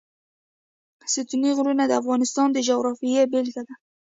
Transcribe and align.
ستوني 1.13 1.49
غرونه 1.57 1.83
د 1.87 1.91
افغانستان 2.01 2.47
د 2.51 2.57
جغرافیې 2.67 3.23
بېلګه 3.31 3.61
ده. 3.67 3.75